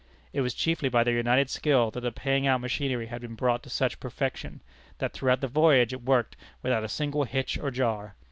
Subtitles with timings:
[0.33, 3.61] It was chiefly by their united skill that the paying out machinery had been brought
[3.61, 4.63] to such perfection,
[4.97, 8.15] that throughout the voyage it worked without a single hitch or jar.